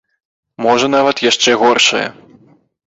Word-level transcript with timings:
Можа 0.65 0.89
нават 0.95 1.23
яшчэ 1.31 1.57
горшае. 1.67 2.07